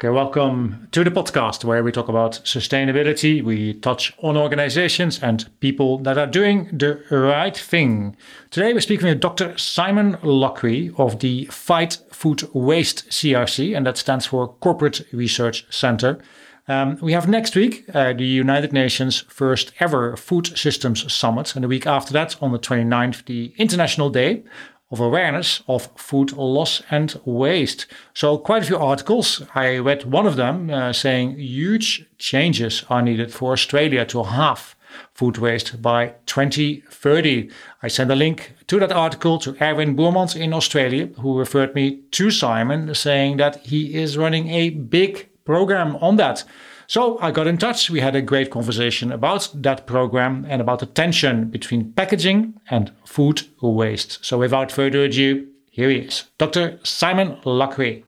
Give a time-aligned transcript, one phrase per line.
[0.00, 3.40] Okay, welcome to the podcast where we talk about sustainability.
[3.40, 8.16] We touch on organizations and people that are doing the right thing.
[8.50, 9.56] Today we're speaking with Dr.
[9.56, 16.18] Simon Lockrey of the Fight Food Waste CRC, and that stands for Corporate Research Center.
[16.66, 21.62] Um, we have next week uh, the United Nations first ever Food Systems Summit, and
[21.62, 24.42] the week after that, on the 29th, the International Day
[24.90, 27.86] of awareness of food loss and waste.
[28.12, 29.42] So, quite a few articles.
[29.54, 34.76] I read one of them uh, saying huge changes are needed for Australia to halve
[35.12, 37.50] food waste by 2030.
[37.82, 42.02] I sent a link to that article to Erwin Boermans in Australia, who referred me
[42.12, 46.44] to Simon, saying that he is running a big program on that.
[46.86, 47.90] So I got in touch.
[47.90, 52.92] We had a great conversation about that program and about the tension between packaging and
[53.04, 54.24] food waste.
[54.24, 56.78] So without further ado, here he is, Dr.
[56.84, 58.04] Simon Lockrey.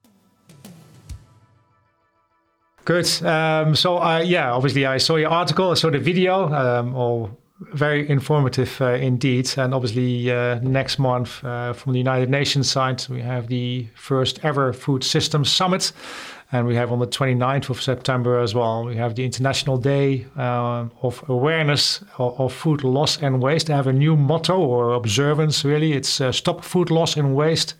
[2.84, 3.08] Good.
[3.24, 7.36] Um, so, yeah, obviously, I saw your article, I saw the video, um, all
[7.72, 9.50] very informative uh, indeed.
[9.56, 14.44] And obviously, uh, next month uh, from the United Nations side, we have the first
[14.44, 15.92] ever Food Systems Summit.
[16.52, 20.26] And we have on the 29th of September as well, we have the International Day
[20.36, 23.66] uh, of Awareness of, of, Food Loss and Waste.
[23.66, 25.92] They have a new motto or observance, really.
[25.92, 27.74] It's uh, Stop Food Loss and Waste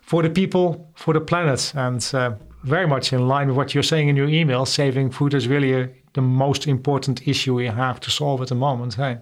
[0.00, 1.72] for the people, for the planet.
[1.76, 2.32] And uh,
[2.64, 5.72] very much in line with what you're saying in your email, saving food is really
[5.72, 8.94] a, the most important issue we have to solve at the moment.
[8.94, 9.18] Hey?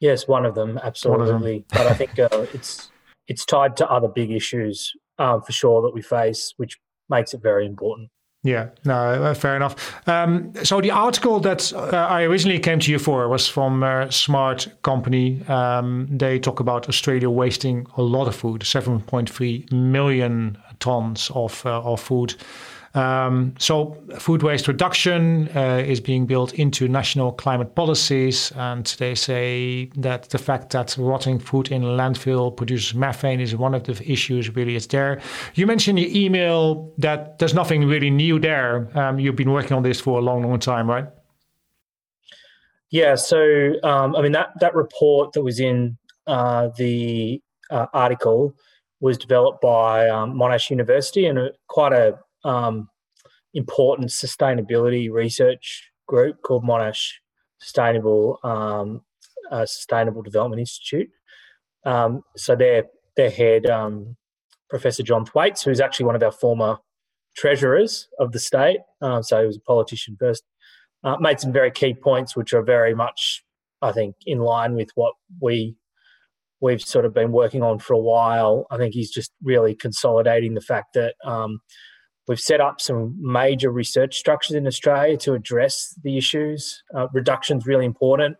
[0.00, 1.30] Yes, one of them, absolutely.
[1.30, 1.64] Of them.
[1.72, 2.90] but I think uh, it's
[3.28, 7.42] it's tied to other big issues um, for sure that we face, which makes it
[7.42, 8.10] very important.
[8.42, 10.08] Yeah, no, uh, fair enough.
[10.08, 14.08] Um, so the article that uh, I originally came to you for was from uh,
[14.10, 15.42] Smart Company.
[15.46, 21.82] Um, they talk about Australia wasting a lot of food, 7.3 million tons of uh,
[21.82, 22.34] of food
[22.94, 29.14] um, so, food waste reduction uh, is being built into national climate policies, and they
[29.14, 34.10] say that the fact that rotting food in landfill produces methane is one of the
[34.10, 34.54] issues.
[34.56, 35.20] Really, it's there.
[35.54, 38.90] You mentioned your email that there's nothing really new there.
[38.98, 41.06] Um, you've been working on this for a long, long time, right?
[42.90, 43.14] Yeah.
[43.14, 48.52] So, um, I mean that that report that was in uh, the uh, article
[48.98, 52.88] was developed by um, Monash University and a, quite a um,
[53.54, 57.12] important sustainability research group called Monash
[57.58, 59.02] Sustainable um,
[59.50, 61.10] uh, Sustainable Development Institute.
[61.84, 62.84] Um, so their
[63.16, 64.16] their head, um,
[64.68, 66.78] Professor John Thwaites, who's actually one of our former
[67.36, 70.44] treasurers of the state, um, so he was a politician first,
[71.04, 73.44] uh, made some very key points, which are very much,
[73.82, 75.76] I think, in line with what we
[76.60, 78.66] we've sort of been working on for a while.
[78.70, 81.60] I think he's just really consolidating the fact that um,
[82.30, 86.80] We've set up some major research structures in Australia to address the issues.
[86.94, 88.36] Uh, reduction is really important.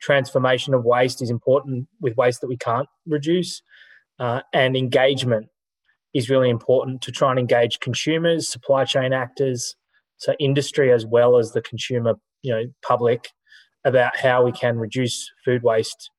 [0.00, 3.60] Transformation of waste is important with waste that we can't reduce.
[4.18, 5.48] Uh, and engagement
[6.14, 9.76] is really important to try and engage consumers, supply chain actors,
[10.16, 13.28] so industry as well as the consumer, you know, public
[13.84, 16.10] about how we can reduce food waste.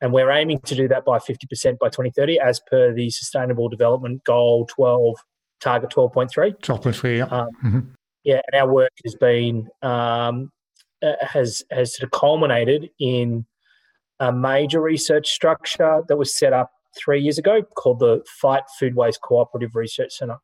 [0.00, 4.24] And we're aiming to do that by 50% by 2030 as per the Sustainable Development
[4.24, 5.14] Goal 12
[5.60, 6.58] target 12.3.
[6.60, 7.24] 12.3, yeah.
[7.24, 7.80] Um, mm-hmm.
[8.24, 10.50] Yeah, and our work has been, um,
[11.02, 13.46] uh, has, has sort of culminated in
[14.18, 18.96] a major research structure that was set up three years ago called the Fight Food
[18.96, 20.38] Waste Cooperative Research Centre,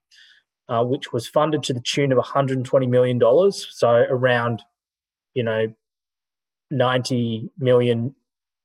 [0.69, 3.21] uh, which was funded to the tune of $120 million.
[3.53, 4.63] So around,
[5.35, 5.73] you know,
[6.71, 8.15] 90 million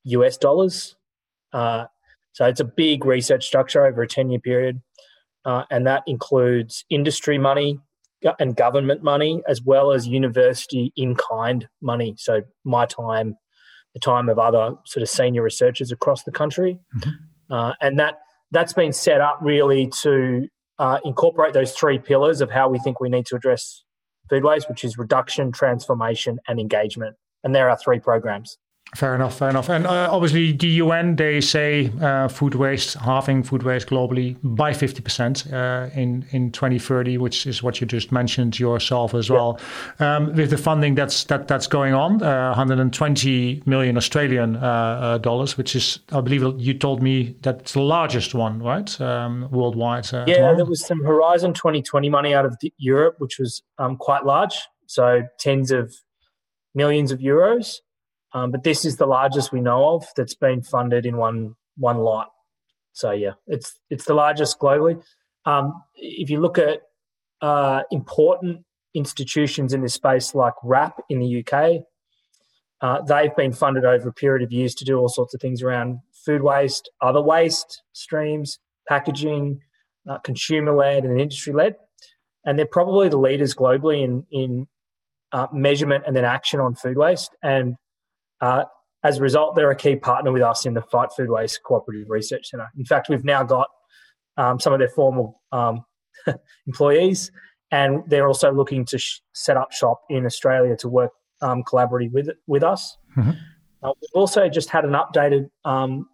[0.04, 0.96] US dollars.
[1.54, 1.86] Uh,
[2.34, 4.82] so it's a big research structure over a 10 year period
[5.48, 7.80] uh, and that includes industry money
[8.38, 12.16] and government money, as well as university in kind money.
[12.18, 13.38] So, my time,
[13.94, 16.78] the time of other sort of senior researchers across the country.
[16.98, 17.54] Mm-hmm.
[17.54, 18.16] Uh, and that,
[18.52, 20.50] that's been set up really to
[20.80, 23.84] uh, incorporate those three pillars of how we think we need to address
[24.30, 27.16] food waste, which is reduction, transformation, and engagement.
[27.46, 28.58] And there are three programs.
[28.96, 29.70] Fair enough, fair enough.
[29.70, 34.72] And uh, obviously, the UN they say uh, food waste, halving food waste globally by
[34.72, 39.30] fifty percent uh, in in twenty thirty, which is what you just mentioned yourself as
[39.30, 39.60] well.
[40.00, 40.16] Yeah.
[40.16, 43.98] Um, with the funding that's that that's going on, uh, one hundred and twenty million
[43.98, 48.64] Australian uh, uh, dollars, which is I believe you told me that's the largest one,
[48.64, 50.08] right, um, worldwide.
[50.14, 54.26] yeah, there was some Horizon twenty twenty money out of Europe, which was um, quite
[54.26, 55.94] large, so tens of
[56.74, 57.82] millions of euros.
[58.34, 61.98] Um, but this is the largest we know of that's been funded in one one
[61.98, 62.30] lot.
[62.94, 65.02] So yeah, it's it's the largest globally.
[65.46, 66.82] Um, if you look at
[67.42, 71.84] uh, important institutions in this space, like WRAP in the UK.
[72.82, 75.64] Uh, they've been funded over a period of years to do all sorts of things
[75.64, 79.60] around food waste, other waste streams, packaging,
[80.10, 81.76] uh, consumer led, and industry led.
[82.46, 84.68] And they're probably the leaders globally in, in
[85.32, 87.36] uh, measurement and then action on food waste.
[87.42, 87.76] And
[88.42, 88.66] uh,
[89.04, 92.10] as a result, they're a key partner with us in the Fight Food Waste Cooperative
[92.10, 92.68] Research Centre.
[92.78, 93.68] In fact, we've now got
[94.38, 95.86] um, some of their formal um,
[96.68, 97.32] employees,
[97.72, 101.12] and they're also looking to sh- set up shop in Australia to work
[101.42, 102.98] um, collaboratively with with us.
[103.16, 103.32] Mm-hmm.
[103.84, 106.08] Uh, we've also just had an updated um,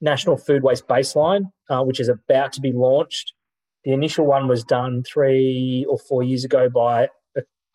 [0.00, 3.32] national food waste baseline, uh, which is about to be launched.
[3.84, 7.08] The initial one was done three or four years ago by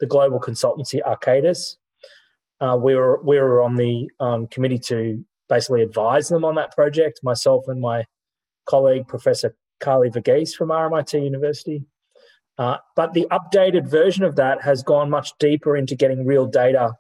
[0.04, 1.78] the global consultancy Arcadis.
[2.64, 6.74] Uh, we were we were on the um, committee to basically advise them on that
[6.74, 7.20] project.
[7.22, 8.06] Myself and my
[8.66, 11.84] colleague Professor Karli Verghese from RMIT University.
[12.58, 16.94] Uh, but the updated version of that has gone much deeper into getting real data.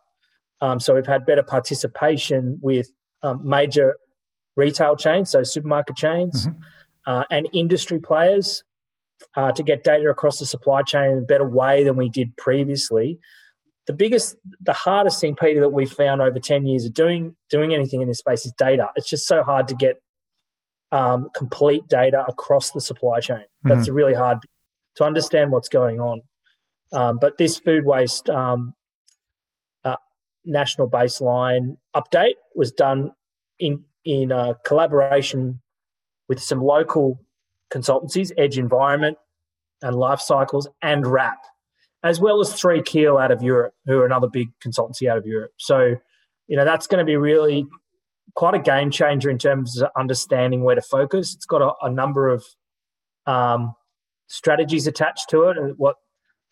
[0.59, 2.89] Um, so we've had better participation with
[3.21, 3.95] um, major
[4.57, 6.59] retail chains, so supermarket chains, mm-hmm.
[7.07, 8.63] uh, and industry players
[9.35, 12.35] uh, to get data across the supply chain in a better way than we did
[12.35, 13.19] previously.
[13.85, 17.73] The biggest, the hardest thing, Peter, that we've found over 10 years of doing, doing
[17.73, 18.87] anything in this space is data.
[18.95, 20.01] It's just so hard to get
[20.93, 23.43] um, complete data across the supply chain.
[23.63, 23.95] That's mm-hmm.
[23.95, 24.37] really hard
[24.95, 26.21] to understand what's going on.
[26.93, 28.73] Um, but this food waste um,
[29.83, 29.95] uh,
[30.45, 33.11] national baseline update was done
[33.59, 35.61] in in uh, collaboration
[36.27, 37.19] with some local
[37.73, 39.17] consultancies, Edge Environment
[39.81, 41.37] and Life Cycles, and WRAP,
[42.03, 45.51] as well as 3Keel out of Europe, who are another big consultancy out of Europe.
[45.57, 45.95] So,
[46.47, 47.65] you know, that's going to be really
[48.35, 51.33] quite a game changer in terms of understanding where to focus.
[51.33, 52.43] It's got a, a number of
[53.25, 53.73] um,
[54.27, 55.95] strategies attached to it and what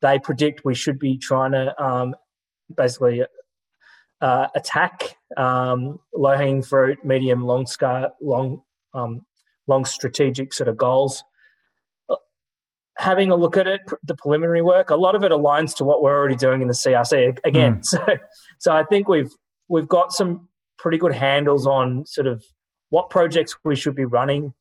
[0.01, 2.15] they predict we should be trying to um,
[2.75, 3.23] basically
[4.21, 8.61] uh, attack um, low hanging fruit, medium, long scale, long
[8.93, 9.25] um,
[9.67, 11.23] long strategic sort of goals.
[13.01, 16.03] Having a look at it, the preliminary work, a lot of it aligns to what
[16.03, 17.39] we're already doing in the CRC.
[17.43, 17.85] Again, mm.
[17.85, 18.05] so
[18.59, 19.31] so I think we've
[19.67, 22.43] we've got some pretty good handles on sort of
[22.89, 24.53] what projects we should be running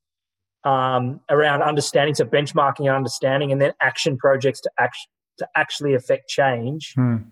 [0.64, 4.96] um, around understanding, so benchmarking and understanding, and then action projects to act,
[5.38, 6.94] to actually affect change.
[6.96, 7.24] Mm.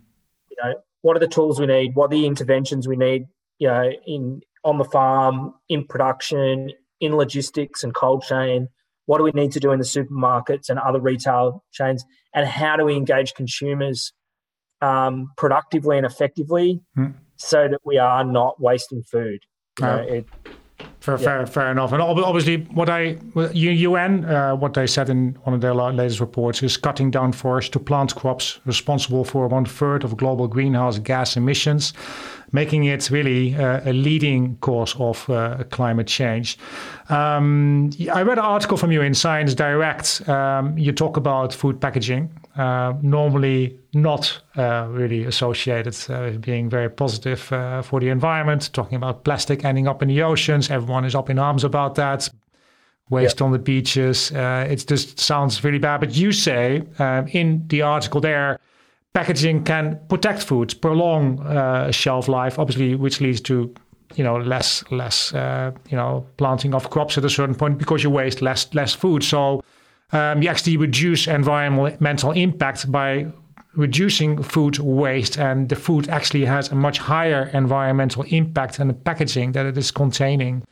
[0.50, 1.94] You know, what are the tools we need?
[1.94, 3.26] What are the interventions we need?
[3.58, 8.68] You know, in on the farm, in production, in logistics and cold chain?
[9.08, 12.04] What do we need to do in the supermarkets and other retail chains?
[12.34, 14.12] And how do we engage consumers
[14.82, 17.14] um, productively and effectively mm.
[17.36, 19.40] so that we are not wasting food?
[19.80, 20.26] You know, it,
[21.08, 21.92] Fair, fair, fair enough.
[21.92, 26.62] And obviously, what I UN, uh, what they said in one of their latest reports
[26.62, 31.34] is cutting down forests to plant crops responsible for one third of global greenhouse gas
[31.34, 31.94] emissions,
[32.52, 36.58] making it really uh, a leading cause of uh, climate change.
[37.08, 40.28] Um, I read an article from you in Science Direct.
[40.28, 46.68] Um, you talk about food packaging uh, normally not uh, really associated uh, with being
[46.68, 48.70] very positive uh, for the environment.
[48.72, 52.28] Talking about plastic ending up in the oceans, everyone is up in arms about that.
[53.10, 56.00] Waste on the beaches, uh, it just sounds really bad.
[56.00, 58.58] But you say um, in the article there,
[59.14, 63.72] packaging can protect foods, prolong uh, shelf life, obviously, which leads to
[64.16, 68.10] you know less less you know planting of crops at a certain point because you
[68.10, 69.22] waste less less food.
[69.22, 69.62] So
[70.12, 73.26] um, you actually reduce environmental impact by
[73.74, 78.94] reducing food waste, and the food actually has a much higher environmental impact than the
[78.94, 80.62] packaging that it is containing.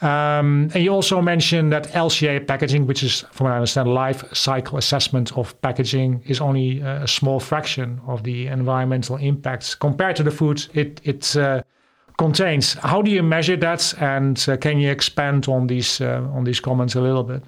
[0.00, 4.24] Um, and you also mentioned that LCA packaging, which is, from what I understand, life
[4.34, 10.24] cycle assessment of packaging, is only a small fraction of the environmental impacts compared to
[10.24, 11.62] the food it it uh,
[12.18, 12.74] contains.
[12.74, 16.60] How do you measure that, and uh, can you expand on these uh, on these
[16.60, 17.44] comments a little bit?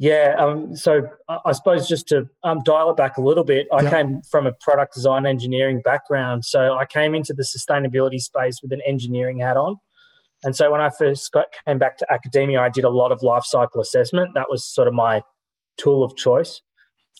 [0.00, 3.82] Yeah, um, so I suppose just to um, dial it back a little bit, I
[3.82, 3.90] yeah.
[3.90, 6.46] came from a product design engineering background.
[6.46, 9.76] So I came into the sustainability space with an engineering hat on.
[10.42, 13.22] And so when I first got, came back to academia, I did a lot of
[13.22, 14.30] life cycle assessment.
[14.34, 15.20] That was sort of my
[15.76, 16.62] tool of choice.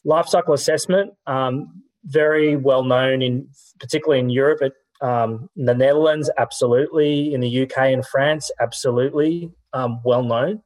[0.06, 3.46] Life cycle assessment, um, very well known in
[3.78, 4.72] particularly in Europe,
[5.02, 7.34] um, in the Netherlands, absolutely.
[7.34, 10.62] In the UK and France, absolutely um, well known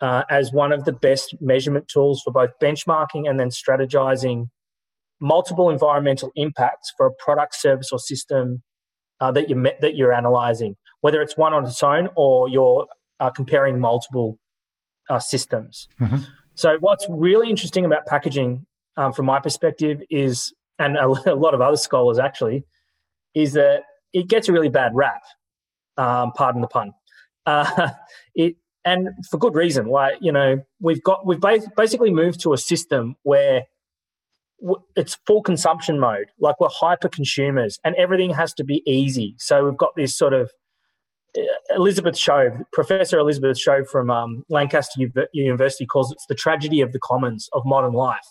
[0.00, 4.48] uh, as one of the best measurement tools for both benchmarking and then strategizing
[5.20, 8.62] multiple environmental impacts for a product, service, or system
[9.20, 12.86] uh, that you that you're analyzing, whether it's one on its own or you're
[13.20, 14.38] uh, comparing multiple
[15.10, 15.88] uh, systems.
[16.00, 16.18] Mm-hmm.
[16.54, 18.66] So, what's really interesting about packaging
[18.96, 22.64] um, from my perspective, is, and a, a, lot of other scholars actually,
[23.34, 25.22] is that it gets a really bad rap.
[25.96, 26.92] Um, pardon the pun.
[27.46, 27.90] Uh,
[28.34, 29.86] it and for good reason.
[29.86, 33.64] Like you know, we've got we've basically moved to a system where
[34.96, 36.26] it's full consumption mode.
[36.38, 39.34] Like we're hyper consumers, and everything has to be easy.
[39.38, 40.50] So we've got this sort of
[41.36, 41.42] uh,
[41.74, 46.92] Elizabeth Shove, Professor Elizabeth Shove from um, Lancaster U- University calls it the tragedy of
[46.92, 48.26] the commons of modern life.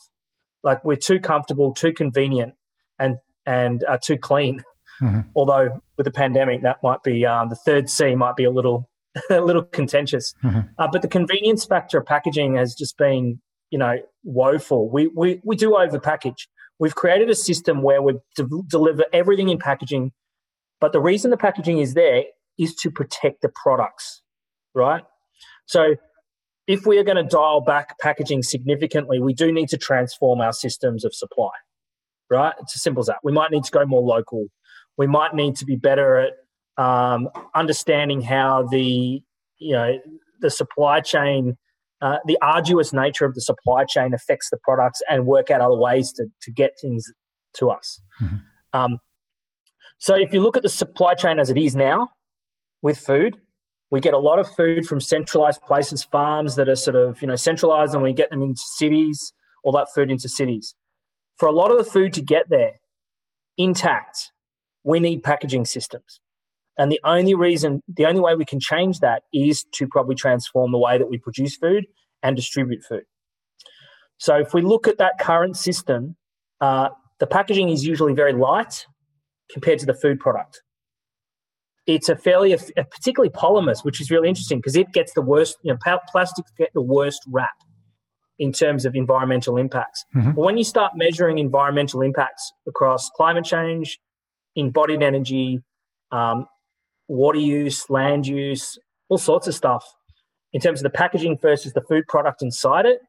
[0.63, 2.53] Like we're too comfortable, too convenient,
[2.97, 4.63] and and uh, too clean.
[5.01, 5.21] Mm-hmm.
[5.35, 8.89] Although with the pandemic, that might be um, the third C might be a little
[9.29, 10.33] a little contentious.
[10.43, 10.59] Mm-hmm.
[10.77, 13.39] Uh, but the convenience factor of packaging has just been
[13.69, 14.89] you know woeful.
[14.89, 16.47] We we we do overpackage.
[16.79, 20.11] We've created a system where we de- deliver everything in packaging,
[20.79, 22.23] but the reason the packaging is there
[22.57, 24.21] is to protect the products,
[24.73, 25.03] right?
[25.65, 25.95] So
[26.67, 30.53] if we are going to dial back packaging significantly, we do need to transform our
[30.53, 31.49] systems of supply,
[32.29, 32.53] right?
[32.61, 33.17] It's as simple as that.
[33.23, 34.47] We might need to go more local.
[34.97, 36.33] We might need to be better at
[36.79, 39.21] um, understanding how the
[39.59, 39.99] you know
[40.39, 41.57] the supply chain,
[42.01, 45.77] uh, the arduous nature of the supply chain affects the products, and work out other
[45.77, 47.05] ways to to get things
[47.55, 48.01] to us.
[48.21, 48.35] Mm-hmm.
[48.73, 48.99] Um,
[49.97, 52.09] so if you look at the supply chain as it is now,
[52.81, 53.37] with food.
[53.91, 57.27] We get a lot of food from centralized places, farms that are sort of, you
[57.27, 59.33] know, centralized and we get them into cities,
[59.63, 60.75] all that food into cities.
[61.37, 62.73] For a lot of the food to get there
[63.57, 64.31] intact,
[64.83, 66.19] we need packaging systems.
[66.79, 70.71] And the only reason, the only way we can change that is to probably transform
[70.71, 71.85] the way that we produce food
[72.23, 73.03] and distribute food.
[74.17, 76.15] So if we look at that current system,
[76.61, 78.85] uh, the packaging is usually very light
[79.51, 80.61] compared to the food product
[81.89, 82.55] it's a fairly,
[82.91, 86.69] particularly polymers, which is really interesting because it gets the worst, you know, plastics get
[86.75, 87.49] the worst rap
[88.37, 90.05] in terms of environmental impacts.
[90.15, 90.31] Mm-hmm.
[90.33, 93.99] But when you start measuring environmental impacts across climate change,
[94.55, 95.61] embodied energy,
[96.11, 96.45] um,
[97.09, 98.77] water use, land use,
[99.09, 99.83] all sorts of stuff,
[100.53, 102.99] in terms of the packaging versus the food product inside it,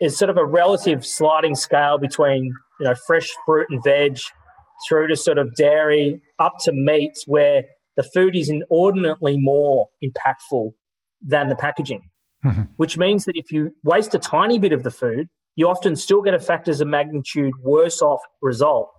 [0.00, 4.18] is sort of a relative sliding scale between you know fresh fruit and veg
[4.86, 7.64] through to sort of dairy up to meats where
[7.96, 10.72] the food is inordinately more impactful
[11.22, 12.10] than the packaging,
[12.44, 12.62] mm-hmm.
[12.76, 16.20] which means that if you waste a tiny bit of the food, you often still
[16.20, 18.90] get a factors of magnitude worse off result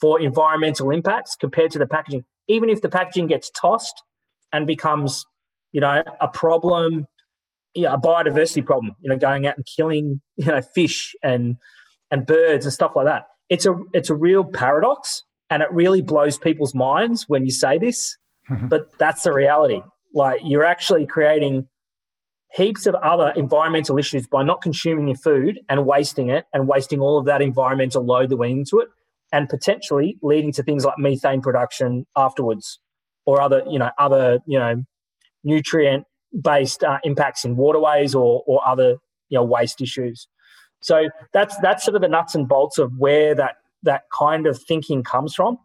[0.00, 2.24] for environmental impacts compared to the packaging.
[2.48, 4.02] Even if the packaging gets tossed
[4.52, 5.24] and becomes,
[5.72, 7.06] you know, a problem,
[7.74, 11.56] you know, a biodiversity problem, you know, going out and killing, you know, fish and
[12.10, 13.26] and birds and stuff like that.
[13.48, 17.78] It's a it's a real paradox and it really blows people's minds when you say
[17.78, 18.16] this,
[18.50, 18.68] mm-hmm.
[18.68, 19.82] but that's the reality.
[20.14, 21.68] Like you're actually creating
[22.52, 27.00] heaps of other environmental issues by not consuming your food and wasting it and wasting
[27.00, 28.88] all of that environmental load that went into it
[29.32, 32.78] and potentially leading to things like methane production afterwards
[33.24, 34.84] or other, you know, other, you know,
[35.44, 36.04] nutrient
[36.42, 38.96] based uh, impacts in waterways or, or other,
[39.28, 40.28] you know, waste issues.
[40.80, 44.60] So that's, that's sort of the nuts and bolts of where that that kind of
[44.62, 45.58] thinking comes from.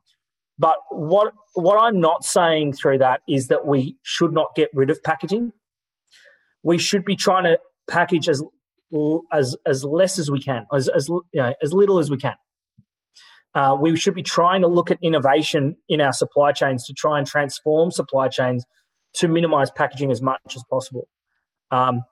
[0.59, 4.89] But what what I'm not saying through that is that we should not get rid
[4.89, 5.53] of packaging.
[6.63, 7.59] We should be trying to
[7.89, 8.43] package as
[9.31, 12.35] as as less as we can, as as you know, as little as we can.
[13.55, 17.17] Uh, we should be trying to look at innovation in our supply chains to try
[17.17, 18.65] and transform supply chains
[19.13, 21.07] to minimize packaging as much as possible.
[21.71, 22.03] Um,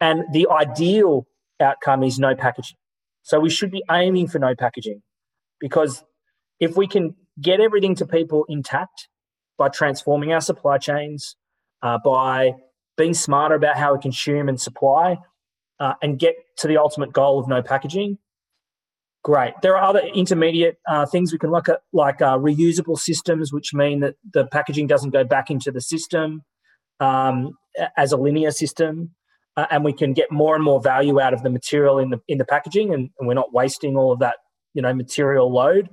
[0.00, 1.26] and the ideal
[1.60, 2.76] outcome is no packaging.
[3.22, 5.02] So we should be aiming for no packaging
[5.58, 6.02] because
[6.58, 9.08] if we can get everything to people intact
[9.58, 11.36] by transforming our supply chains,
[11.82, 12.54] uh, by
[12.96, 15.18] being smarter about how we consume and supply,
[15.78, 18.18] uh, and get to the ultimate goal of no packaging,
[19.22, 19.54] great.
[19.62, 23.74] There are other intermediate uh, things we can look at, like uh, reusable systems, which
[23.74, 26.42] mean that the packaging doesn't go back into the system
[27.00, 27.56] um,
[27.96, 29.10] as a linear system.
[29.56, 32.20] Uh, and we can get more and more value out of the material in the
[32.28, 34.36] in the packaging, and, and we're not wasting all of that
[34.74, 35.88] you know material load.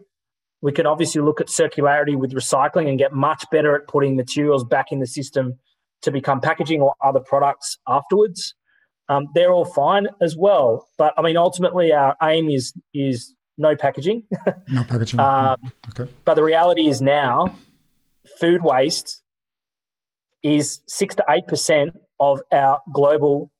[0.61, 4.63] We can obviously look at circularity with recycling and get much better at putting materials
[4.63, 5.53] back in the system
[6.03, 8.55] to become packaging or other products afterwards.
[9.09, 13.75] Um, they're all fine as well, but I mean ultimately our aim is is no
[13.75, 14.23] packaging.
[14.67, 15.19] no packaging.
[15.19, 15.57] um,
[15.89, 16.11] okay.
[16.25, 17.55] But the reality is now,
[18.39, 19.23] food waste
[20.43, 23.51] is six to eight percent of our global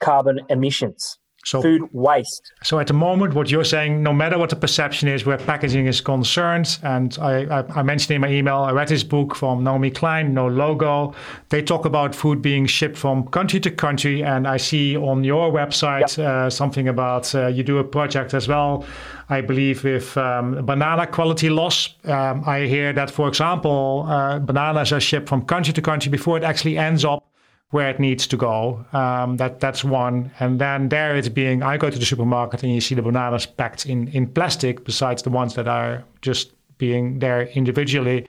[0.00, 1.18] carbon emissions.
[1.46, 2.52] So, food waste.
[2.64, 5.86] So at the moment, what you're saying, no matter what the perception is where packaging
[5.86, 9.62] is concerned, and I, I, I, mentioned in my email, I read this book from
[9.62, 11.14] Naomi Klein, No Logo.
[11.50, 15.52] They talk about food being shipped from country to country, and I see on your
[15.52, 16.26] website yep.
[16.26, 18.84] uh, something about uh, you do a project as well.
[19.28, 21.94] I believe with um, banana quality loss.
[22.04, 26.36] Um, I hear that, for example, uh, bananas are shipped from country to country before
[26.38, 27.25] it actually ends up
[27.70, 28.84] where it needs to go.
[28.92, 31.62] Um, that that's one, and then there it's being.
[31.62, 35.22] I go to the supermarket and you see the bananas packed in in plastic, besides
[35.22, 38.26] the ones that are just being there individually.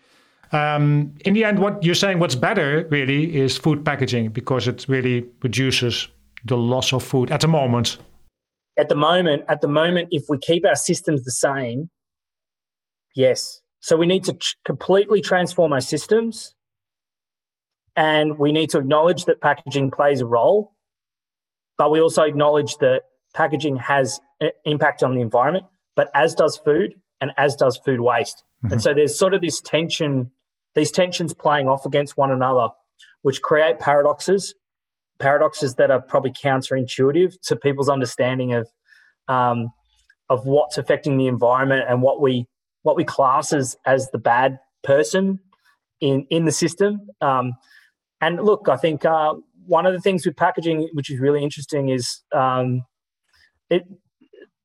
[0.52, 4.86] Um, in the end, what you're saying, what's better really is food packaging because it
[4.88, 6.08] really reduces
[6.46, 7.98] the loss of food at the moment.
[8.78, 11.90] At the moment, at the moment, if we keep our systems the same,
[13.16, 13.62] yes.
[13.82, 16.54] So we need to completely transform our systems
[17.98, 20.72] and we need to acknowledge that packaging plays a role,
[21.80, 23.02] but we also acknowledge that
[23.34, 28.00] packaging has an impact on the environment, but as does food and as does food
[28.00, 28.44] waste.
[28.64, 28.74] Mm-hmm.
[28.74, 30.32] And so there's sort of this tension,
[30.76, 32.70] these tensions playing off against one another,
[33.24, 34.54] which create paradoxes,
[35.20, 38.70] paradoxes that are probably counterintuitive to people's understanding of
[39.28, 39.70] um,
[40.30, 42.46] of what's affecting the environment and what we
[42.84, 45.40] what we class as, as the bad person
[46.00, 47.08] in in the system.
[47.22, 47.54] Um,
[48.22, 51.90] and look, I think uh, one of the things with packaging, which is really interesting,
[51.90, 52.84] is um,
[53.70, 53.84] it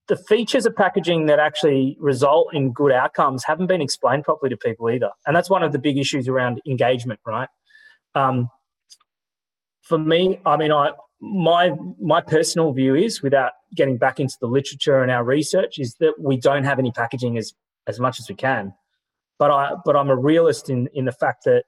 [0.09, 4.57] the features of packaging that actually result in good outcomes haven't been explained properly to
[4.57, 7.49] people either, and that's one of the big issues around engagement, right?
[8.15, 8.49] Um,
[9.83, 14.49] for me, I mean, I my my personal view is, without getting back into the
[14.49, 17.53] literature and our research, is that we don't have any packaging as
[17.87, 18.75] as much as we can.
[19.39, 21.65] But I but I'm a realist in in the fact that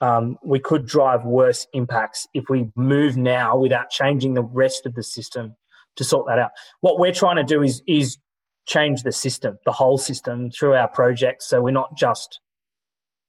[0.00, 4.94] um, we could drive worse impacts if we move now without changing the rest of
[4.94, 5.56] the system
[5.96, 6.50] to sort that out.
[6.80, 8.18] What we're trying to do is is
[8.66, 11.48] change the system, the whole system through our projects.
[11.48, 12.40] So we're not just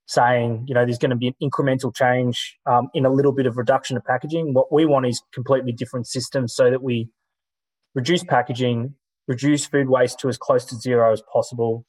[0.06, 3.46] saying, you know, there's going to be an incremental change um, in a little bit
[3.46, 4.52] of reduction of packaging.
[4.54, 7.08] What we want is completely different systems so that we
[7.94, 8.94] reduce packaging,
[9.28, 11.84] reduce food waste to as close to zero as possible,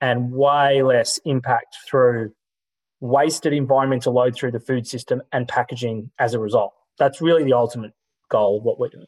[0.00, 2.32] and way less impact through
[3.04, 6.72] wasted environmental load through the food system and packaging as a result.
[6.98, 7.92] That's really the ultimate
[8.30, 9.06] goal of what we're doing.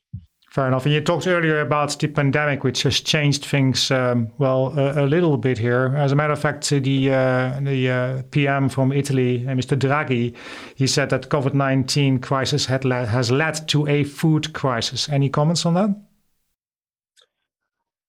[0.50, 0.84] Fair enough.
[0.84, 5.06] And you talked earlier about the pandemic, which has changed things um, well a, a,
[5.06, 5.94] little bit here.
[5.96, 9.76] As a matter of fact, the uh, the uh, PM from Italy, uh, Mr.
[9.76, 10.34] Draghi,
[10.74, 15.08] he said that COVID nineteen crisis had led, has led to a food crisis.
[15.08, 15.90] Any comments on that?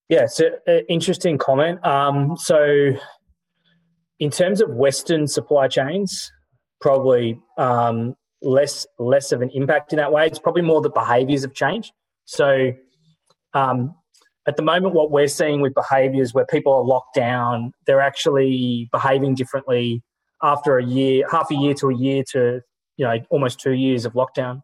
[0.09, 1.85] Yeah, it's an interesting comment.
[1.85, 2.93] Um, so
[4.19, 6.31] in terms of Western supply chains,
[6.81, 10.25] probably um, less less of an impact in that way.
[10.25, 11.91] It's probably more the behaviours have changed.
[12.25, 12.73] So
[13.53, 13.95] um,
[14.47, 18.89] at the moment, what we're seeing with behaviours where people are locked down, they're actually
[18.91, 20.03] behaving differently
[20.43, 22.61] after a year, half a year to a year to
[22.97, 24.61] you know almost two years of lockdown.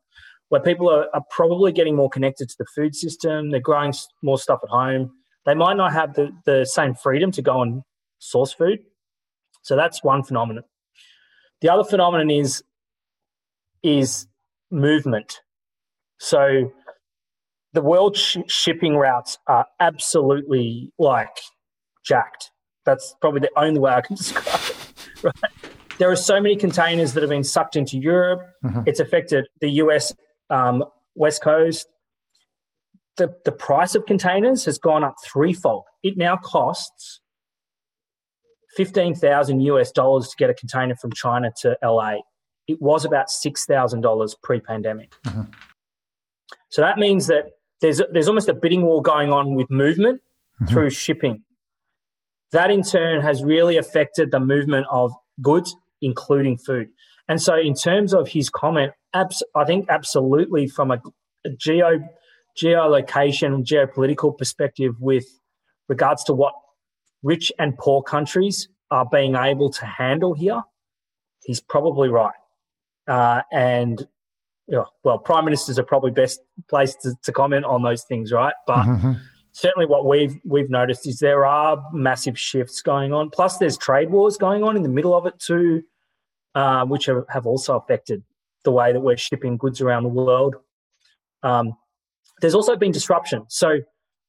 [0.50, 4.38] Where people are, are probably getting more connected to the food system, they're growing more
[4.38, 5.12] stuff at home.
[5.46, 7.82] They might not have the, the same freedom to go and
[8.20, 8.80] source food
[9.64, 10.64] so that's one phenomenon.
[11.62, 12.64] The other phenomenon is
[13.82, 14.28] is
[14.70, 15.42] movement.
[16.20, 16.72] So
[17.74, 21.38] the world sh- shipping routes are absolutely like
[22.06, 22.52] jacked.
[22.86, 25.24] That's probably the only way I can describe it.
[25.24, 25.54] Right?
[25.98, 28.42] There are so many containers that have been sucked into Europe.
[28.64, 28.82] Mm-hmm.
[28.86, 30.14] It's affected the US
[30.50, 30.84] um,
[31.16, 31.88] West Coast.
[33.18, 35.84] The, the price of containers has gone up threefold.
[36.02, 37.22] It now costs
[38.76, 42.18] 15,000 US dollars to get a container from China to LA.
[42.68, 45.16] It was about $6,000 pre pandemic.
[45.26, 45.52] Mm-hmm.
[46.70, 50.22] So that means that there's, there's almost a bidding war going on with movement
[50.62, 50.74] mm-hmm.
[50.74, 51.44] through shipping.
[52.52, 56.90] That in turn has really affected the movement of goods, including food.
[57.28, 61.02] And so, in terms of his comment, abs- I think absolutely from a,
[61.46, 62.00] a geo
[62.62, 65.26] geolocation, geopolitical perspective, with
[65.88, 66.54] regards to what
[67.24, 70.62] rich and poor countries are being able to handle here,
[71.44, 72.36] he's probably right.
[73.08, 74.08] Uh, and
[74.74, 78.54] know, well, prime ministers are probably best placed to, to comment on those things, right?
[78.68, 79.14] But mm-hmm.
[79.52, 83.30] certainly, what we've we've noticed is there are massive shifts going on.
[83.30, 85.84] Plus, there's trade wars going on in the middle of it too,
[86.56, 88.24] uh, which are, have also affected
[88.64, 90.56] the way that we're shipping goods around the world.
[91.44, 91.74] Um,
[92.42, 93.46] there's also been disruption.
[93.50, 93.80] So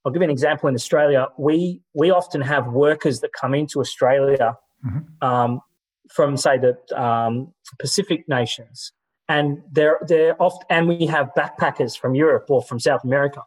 [0.04, 1.28] I'll give you an example in Australia.
[1.38, 5.26] We we often have workers that come into Australia mm-hmm.
[5.26, 5.60] um,
[6.10, 8.92] from say the um, Pacific nations,
[9.28, 13.42] and they're they're oft and we have backpackers from Europe or from South America,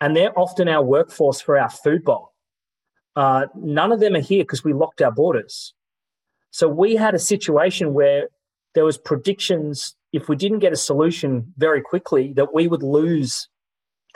[0.00, 2.32] and they're often our workforce for our food bowl.
[3.14, 5.72] Uh, none of them are here because we locked our borders.
[6.50, 8.28] So we had a situation where
[8.74, 13.48] there was predictions if we didn't get a solution very quickly that we would lose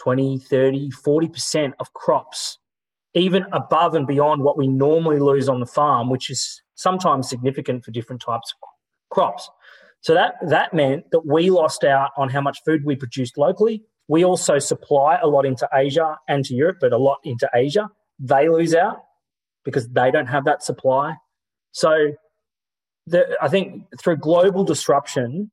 [0.02, 2.58] 20, 30, 40% of crops,
[3.14, 7.84] even above and beyond what we normally lose on the farm, which is sometimes significant
[7.84, 8.68] for different types of
[9.10, 9.50] crops.
[10.00, 13.82] So that, that meant that we lost out on how much food we produced locally.
[14.08, 17.90] We also supply a lot into Asia and to Europe, but a lot into Asia.
[18.18, 19.02] They lose out
[19.64, 21.16] because they don't have that supply.
[21.72, 22.12] So
[23.06, 25.50] the, I think through global disruption,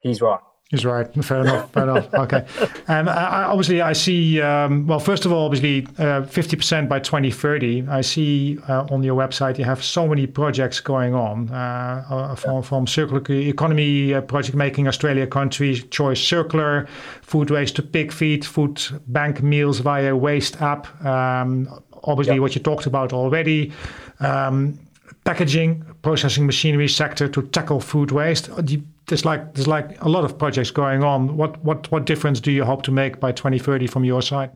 [0.00, 0.40] he's right.
[0.70, 1.06] He's right.
[1.24, 1.70] Fair enough.
[1.70, 2.08] Fair enough.
[2.16, 2.44] Okay.
[2.88, 4.40] And I, obviously, I see.
[4.40, 7.86] Um, well, first of all, obviously, uh, fifty uh, percent by twenty thirty.
[7.86, 12.34] I see uh, on your website you have so many projects going on uh, uh
[12.34, 16.88] from from circular economy uh, project making Australia country choice circular
[17.22, 20.86] food waste to pig feed food bank meals via waste app.
[21.04, 21.68] Um,
[22.02, 22.42] obviously, yep.
[22.42, 23.72] what you talked about already.
[24.18, 24.80] Um,
[25.24, 28.48] packaging, processing machinery sector to tackle food waste.
[28.50, 28.62] Uh,
[29.08, 31.36] there's like there's like a lot of projects going on.
[31.36, 34.52] What what what difference do you hope to make by 2030 from your side?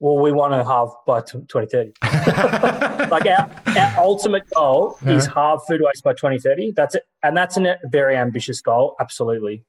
[0.00, 1.92] Well, we want to halve by 2030.
[3.10, 5.12] like our, our ultimate goal yeah.
[5.12, 6.72] is halve food waste by 2030.
[6.72, 8.96] That's it, and that's a very ambitious goal.
[8.98, 9.62] Absolutely.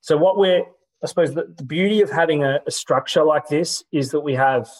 [0.00, 0.64] So what we're
[1.04, 4.36] I suppose the, the beauty of having a, a structure like this is that we
[4.36, 4.70] have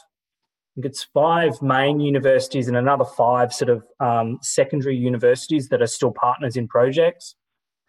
[0.77, 6.13] it's five main universities and another five sort of um, secondary universities that are still
[6.13, 7.35] partners in projects,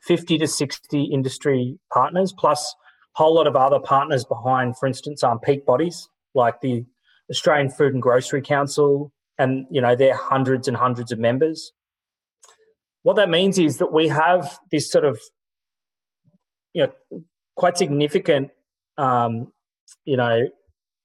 [0.06, 2.76] 50 to 60 industry partners, plus
[3.16, 6.86] a whole lot of other partners behind, for instance, um, peak bodies like the
[7.30, 11.72] Australian Food and Grocery Council, and you know they're hundreds and hundreds of members.
[13.04, 15.20] What that means is that we have this sort of,
[16.74, 17.24] you know,
[17.56, 18.52] quite significant,
[18.98, 19.52] um,
[20.06, 20.48] you know,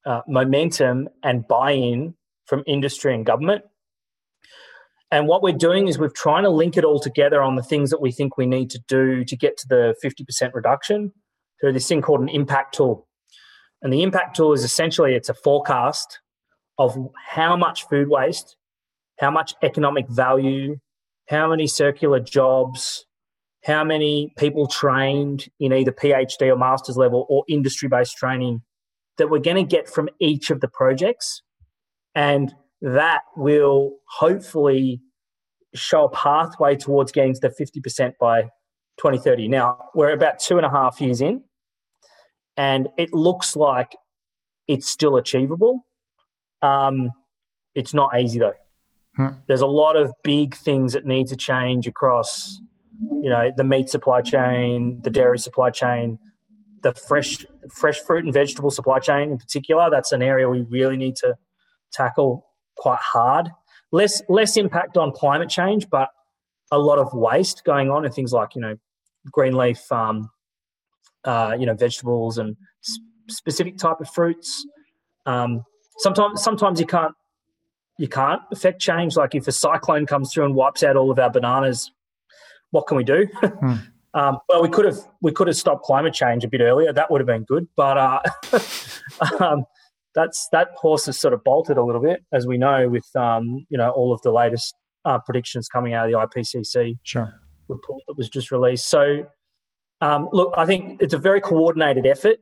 [0.09, 2.15] uh, momentum and buy-in
[2.47, 3.63] from industry and government.
[5.11, 7.91] And what we're doing is we're trying to link it all together on the things
[7.91, 11.13] that we think we need to do to get to the 50% reduction
[11.61, 13.07] through this thing called an impact tool.
[13.83, 16.21] And the impact tool is essentially it's a forecast
[16.79, 18.57] of how much food waste,
[19.19, 20.77] how much economic value,
[21.29, 23.05] how many circular jobs,
[23.65, 28.63] how many people trained in either PhD or master's level or industry based training
[29.19, 31.43] that we're going to get from each of the projects.
[32.15, 35.03] And that will hopefully
[35.75, 38.43] show a pathway towards getting to the 50% by
[38.99, 39.49] 2030.
[39.49, 41.43] Now, we're about two and a half years in,
[42.57, 43.97] and it looks like
[44.67, 45.87] it's still achievable.
[46.63, 47.11] Um,
[47.75, 48.55] it's not easy though.
[49.17, 49.29] Hmm.
[49.47, 52.61] There's a lot of big things that need to change across,
[53.01, 56.19] you know, the meat supply chain, the dairy supply chain,
[56.83, 59.91] the fresh fresh fruit and vegetable supply chain in particular.
[59.91, 61.37] That's an area we really need to
[61.93, 63.51] tackle quite hard.
[63.93, 66.11] Less less impact on climate change, but
[66.71, 68.77] a lot of waste going on and things like you know
[69.31, 70.31] green leaf, um,
[71.25, 72.57] uh, you know vegetables and
[73.29, 74.67] specific type of fruits.
[75.27, 75.65] Um,
[75.99, 77.15] sometimes sometimes you can't
[77.99, 79.17] you can't affect change.
[79.17, 81.91] Like if a cyclone comes through and wipes out all of our bananas,
[82.71, 83.27] what can we do?
[83.43, 83.75] Hmm.
[84.19, 86.93] Um, well, we could have we could have stopped climate change a bit earlier.
[86.93, 88.21] That would have been good, but uh,
[89.41, 89.65] um,
[90.13, 93.65] that's that horse has sort of bolted a little bit, as we know, with um,
[93.69, 97.33] you know all of the latest uh, predictions coming out of the IPCC sure.
[97.69, 98.89] report that was just released.
[98.89, 99.27] So,
[100.01, 102.39] um, look, I think it's a very coordinated effort.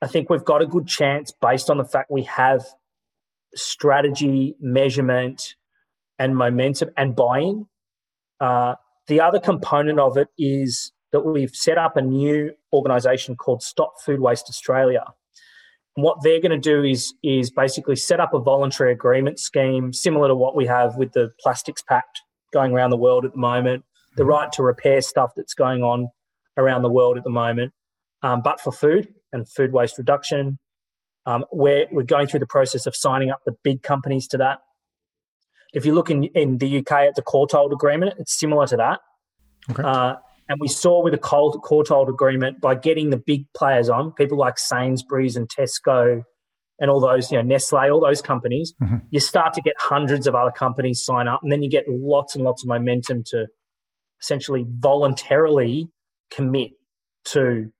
[0.00, 2.64] I think we've got a good chance based on the fact we have
[3.56, 5.56] strategy, measurement,
[6.20, 7.66] and momentum and buy-in.
[8.40, 8.76] Uh,
[9.08, 13.94] the other component of it is that we've set up a new organisation called Stop
[14.04, 15.04] Food Waste Australia.
[15.96, 19.92] And what they're going to do is, is basically set up a voluntary agreement scheme
[19.92, 23.38] similar to what we have with the Plastics Pact going around the world at the
[23.38, 23.84] moment,
[24.16, 26.08] the right to repair stuff that's going on
[26.56, 27.72] around the world at the moment,
[28.22, 30.58] um, but for food and food waste reduction.
[31.24, 34.58] Um, we're, we're going through the process of signing up the big companies to that.
[35.72, 39.00] If you look in, in the UK at the Courtauld Agreement, it's similar to that.
[39.70, 39.82] Okay.
[39.82, 40.16] Uh,
[40.48, 44.58] and we saw with the Courtauld Agreement by getting the big players on, people like
[44.58, 46.22] Sainsbury's and Tesco
[46.78, 48.96] and all those, you know, Nestle, all those companies, mm-hmm.
[49.10, 52.34] you start to get hundreds of other companies sign up, and then you get lots
[52.34, 53.46] and lots of momentum to
[54.20, 55.88] essentially voluntarily
[56.30, 56.72] commit
[57.24, 57.70] to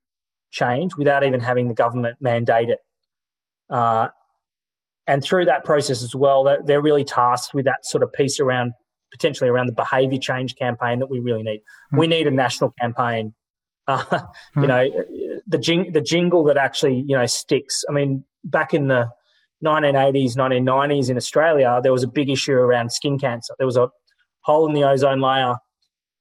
[0.50, 2.78] change without even having the government mandate it.
[3.68, 4.08] Uh,
[5.06, 8.72] and through that process as well, they're really tasked with that sort of piece around
[9.12, 11.60] potentially around the behaviour change campaign that we really need.
[11.92, 11.98] Mm.
[11.98, 13.34] We need a national campaign.
[13.86, 14.26] Uh, mm.
[14.56, 14.88] You know,
[15.46, 17.84] the jing, the jingle that actually you know sticks.
[17.88, 19.08] I mean, back in the
[19.64, 23.54] 1980s, 1990s in Australia, there was a big issue around skin cancer.
[23.58, 23.88] There was a
[24.40, 25.56] hole in the ozone layer.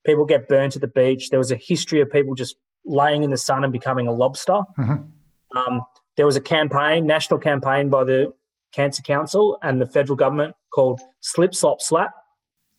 [0.06, 1.30] People get burnt at the beach.
[1.30, 4.62] There was a history of people just laying in the sun and becoming a lobster.
[4.80, 5.58] Mm-hmm.
[5.58, 5.82] Um,
[6.18, 8.34] there was a campaign, national campaign by the
[8.72, 12.12] Cancer Council and the federal government called Slip Slop Slap.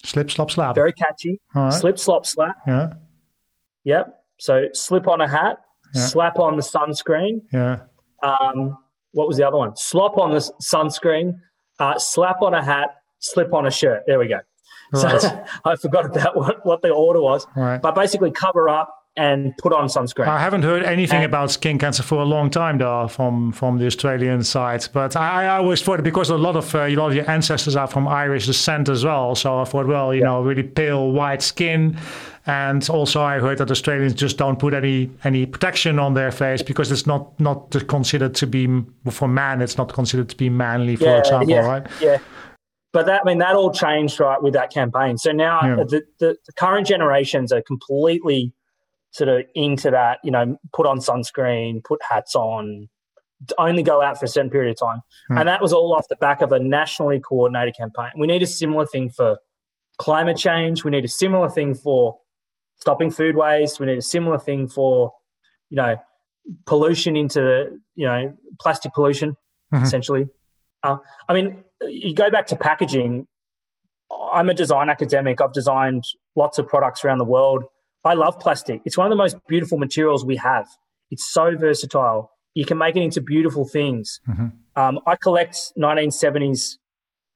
[0.04, 0.74] Slip Slop Slap.
[0.74, 1.40] Very catchy.
[1.54, 1.72] Right.
[1.72, 2.56] Slip Slop Slap.
[2.66, 2.94] Yeah.
[3.84, 4.22] Yep.
[4.38, 5.58] So slip on a hat,
[5.94, 6.06] yeah.
[6.06, 7.42] slap on the sunscreen.
[7.52, 7.80] Yeah.
[8.22, 8.76] Um,
[9.12, 9.76] what was the other one?
[9.76, 11.38] Slop on the sunscreen,
[11.78, 14.02] uh, slap on a hat, slip on a shirt.
[14.06, 14.40] There we go.
[14.92, 15.20] Right.
[15.20, 17.46] So I forgot about what, what the order was.
[17.54, 17.80] Right.
[17.80, 20.26] But basically, cover up and put on sunscreen.
[20.26, 23.78] I haven't heard anything and, about skin cancer for a long time, though, from from
[23.78, 24.88] the Australian side.
[24.92, 27.86] But I, I always thought because a lot of uh, you know your ancestors are
[27.86, 30.26] from Irish descent as well, so I thought, well, you yeah.
[30.26, 31.98] know, really pale white skin.
[32.44, 36.62] And also, I heard that Australians just don't put any any protection on their face
[36.62, 38.66] because it's not not considered to be
[39.10, 39.60] for man.
[39.60, 41.86] It's not considered to be manly, for yeah, example, yeah, right?
[42.00, 42.18] Yeah.
[42.92, 45.18] But that I mean that all changed right with that campaign.
[45.18, 48.52] So now the, the, the current generations are completely
[49.12, 52.88] sort of into that, you know, put on sunscreen, put hats on,
[53.58, 55.00] only go out for a certain period of time.
[55.28, 55.38] Hmm.
[55.38, 58.10] And that was all off the back of a nationally coordinated campaign.
[58.18, 59.38] We need a similar thing for
[59.98, 60.84] climate change.
[60.84, 62.18] We need a similar thing for
[62.76, 63.80] stopping food waste.
[63.80, 65.12] We need a similar thing for,
[65.70, 65.96] you know,
[66.66, 69.36] pollution into, you know, plastic pollution,
[69.72, 69.84] mm-hmm.
[69.84, 70.26] essentially.
[70.82, 70.96] Uh,
[71.28, 73.26] I mean, you go back to packaging.
[74.32, 75.40] I'm a design academic.
[75.40, 77.64] I've designed lots of products around the world.
[78.04, 78.82] I love plastic.
[78.84, 80.66] It's one of the most beautiful materials we have.
[81.10, 82.30] It's so versatile.
[82.54, 84.20] You can make it into beautiful things.
[84.28, 84.48] Mm-hmm.
[84.76, 86.78] Um, I collect 1970s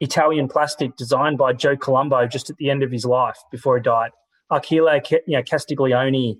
[0.00, 3.83] Italian plastic designed by Joe Colombo just at the end of his life before he
[3.83, 4.11] died.
[4.50, 4.88] Achille,
[5.26, 6.38] you know, Castiglioni,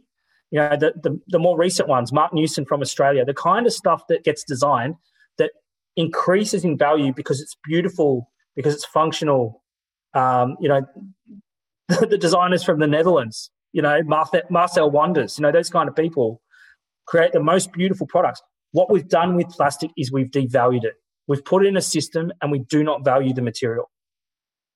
[0.50, 3.72] you know, the, the, the more recent ones, Marc Newson from Australia, the kind of
[3.72, 4.94] stuff that gets designed
[5.38, 5.50] that
[5.96, 9.62] increases in value because it's beautiful, because it's functional.
[10.14, 10.82] Um, you know,
[11.88, 14.00] the, the designers from the Netherlands, you know,
[14.48, 16.40] Marcel Wanders, you know, those kind of people
[17.06, 18.40] create the most beautiful products.
[18.72, 20.94] What we've done with plastic is we've devalued it.
[21.28, 23.90] We've put it in a system and we do not value the material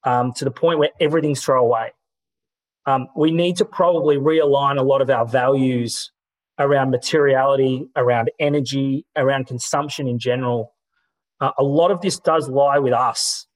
[0.04, 1.92] um, to the point where everything's thrown away.
[2.84, 6.12] Um, we need to probably realign a lot of our values
[6.58, 10.74] around materiality, around energy, around consumption in general.
[11.40, 13.46] Uh, a lot of this does lie with us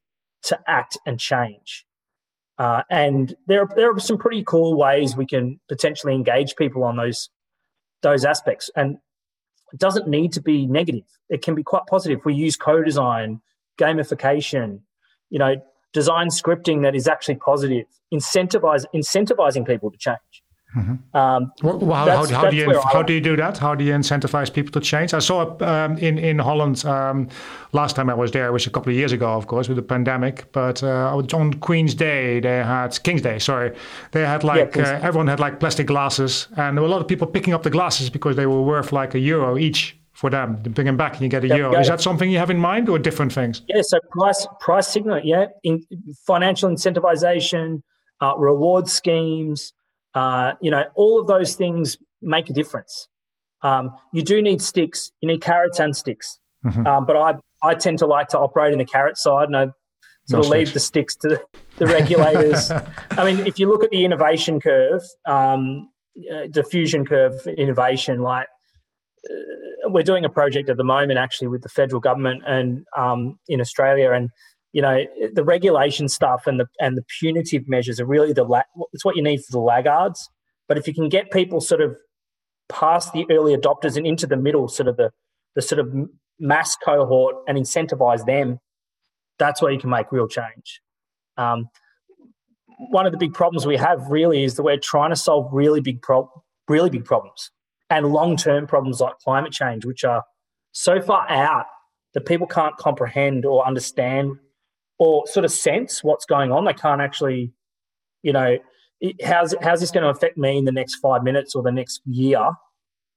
[0.44, 1.84] to act and change.
[2.58, 6.84] Uh, and there, are, there are some pretty cool ways we can potentially engage people
[6.84, 7.30] on those
[8.02, 8.70] those aspects.
[8.76, 8.98] And
[9.72, 11.02] it doesn't need to be negative.
[11.30, 12.20] It can be quite positive.
[12.24, 13.40] We use co-design,
[13.78, 14.80] gamification,
[15.30, 15.56] you know,
[15.92, 20.43] design scripting that is actually positive, incentivize incentivizing people to change.
[20.76, 21.16] Mm-hmm.
[21.16, 23.58] Um, well, how, how, how do you how do you do that?
[23.58, 25.14] How do you incentivize people to change?
[25.14, 27.28] I saw um, in in Holland um,
[27.72, 29.76] last time I was there, which was a couple of years ago, of course, with
[29.76, 30.50] the pandemic.
[30.52, 33.38] But uh, on Queen's Day, they had King's Day.
[33.38, 33.72] Sorry,
[34.10, 37.00] they had like yeah, uh, everyone had like plastic glasses, and there were a lot
[37.00, 40.30] of people picking up the glasses because they were worth like a euro each for
[40.30, 40.60] them.
[40.64, 41.78] You bring them back and you get a euro.
[41.78, 43.62] Is that something you have in mind, or different things?
[43.68, 45.84] Yeah, so price price signal, yeah, in
[46.26, 47.82] financial incentivization,
[48.20, 49.72] uh, reward schemes.
[50.14, 53.08] Uh, you know, all of those things make a difference.
[53.62, 55.10] Um, you do need sticks.
[55.20, 56.38] You need carrots and sticks.
[56.64, 56.86] Mm-hmm.
[56.86, 59.66] Um, but I, I tend to like to operate in the carrot side, and I
[60.26, 61.42] sort no of leave the sticks to the,
[61.78, 62.70] the regulators.
[63.10, 65.90] I mean, if you look at the innovation curve, um,
[66.32, 68.46] uh, diffusion curve innovation, like
[69.28, 73.38] uh, we're doing a project at the moment actually with the federal government and um,
[73.48, 74.30] in Australia, and
[74.74, 78.62] you know the regulation stuff and the and the punitive measures are really the la-
[78.92, 80.28] it's what you need for the laggards.
[80.68, 81.96] But if you can get people sort of
[82.68, 85.10] past the early adopters and into the middle sort of the
[85.54, 85.94] the sort of
[86.40, 88.58] mass cohort and incentivize them
[89.38, 90.80] that's where you can make real change.
[91.36, 91.68] Um,
[92.90, 95.80] one of the big problems we have really is that we're trying to solve really
[95.80, 96.30] big pro-
[96.68, 97.50] really big problems
[97.90, 100.24] and long-term problems like climate change which are
[100.72, 101.66] so far out
[102.14, 104.36] that people can't comprehend or understand
[104.98, 106.64] or sort of sense what's going on.
[106.64, 107.52] They can't actually,
[108.22, 108.58] you know,
[109.24, 112.00] how's how's this going to affect me in the next five minutes or the next
[112.06, 112.50] year?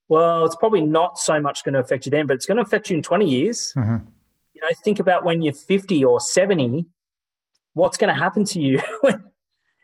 [0.10, 2.64] Well, it's probably not so much going to affect you then, but it's going to
[2.64, 3.74] affect you in 20 years.
[3.76, 4.06] Mm-hmm.
[4.54, 6.86] You know, think about when you're 50 or 70,
[7.74, 8.82] what's going to happen to you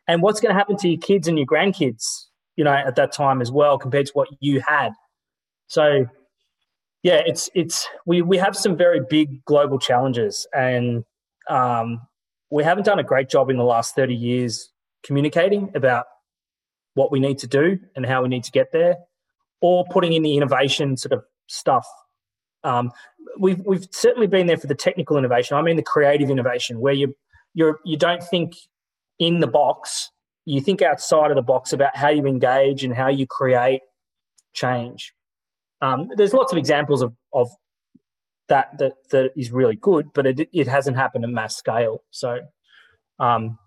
[0.07, 3.11] and what's going to happen to your kids and your grandkids, you know, at that
[3.11, 4.91] time as well, compared to what you had.
[5.67, 6.05] So,
[7.03, 11.03] yeah, it's, it's, we, we have some very big global challenges and
[11.49, 12.01] um,
[12.49, 14.71] we haven't done a great job in the last 30 years
[15.03, 16.05] communicating about
[16.93, 18.97] what we need to do and how we need to get there,
[19.61, 21.87] or putting in the innovation sort of stuff.
[22.63, 22.91] Um,
[23.37, 25.57] we've we've certainly been there for the technical innovation.
[25.57, 27.15] I mean the creative innovation, where you
[27.53, 28.53] you you don't think
[29.19, 30.11] in the box,
[30.45, 33.81] you think outside of the box about how you engage and how you create
[34.53, 35.13] change.
[35.81, 37.49] Um, there's lots of examples of, of
[38.53, 42.03] that, that that is really good, but it, it hasn't happened at mass scale.
[42.11, 42.39] So
[43.19, 43.57] um,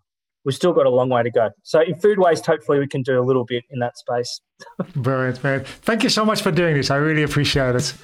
[0.44, 1.50] we've still got a long way to go.
[1.64, 4.40] So in food waste, hopefully we can do a little bit in that space.
[4.96, 5.66] brilliant, brilliant.
[5.66, 6.90] Thank you so much for doing this.
[6.90, 7.94] I really appreciate it.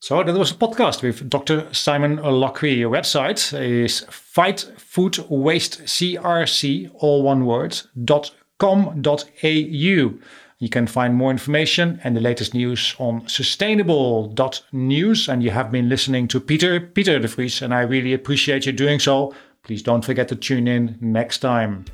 [0.00, 1.72] So that was a podcast with Dr.
[1.72, 2.76] Simon Lockrey.
[2.76, 10.14] Your website is fight food waste crc all one word dot com dot au.
[10.64, 15.28] You can find more information and the latest news on sustainable.news.
[15.28, 18.72] And you have been listening to Peter, Peter de Vries, and I really appreciate you
[18.72, 19.34] doing so.
[19.62, 21.84] Please don't forget to tune in next time.